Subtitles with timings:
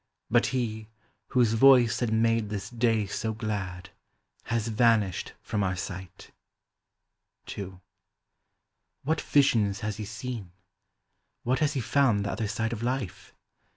[0.31, 0.87] But he,
[1.27, 3.91] whose voice had made this day so glad,
[4.45, 6.31] Has vanished from our sight.
[7.55, 7.79] II.
[9.03, 10.53] What visions has he seen?
[11.43, 13.35] What has he found the other side of life